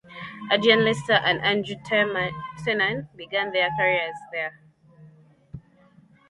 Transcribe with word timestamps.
Adrian 0.51 0.83
Lester 0.83 1.13
and 1.23 1.39
Andrew 1.41 1.75
Tiernan 1.85 3.07
began 3.15 3.51
their 3.51 3.69
careers 3.77 4.15
there. 4.31 4.59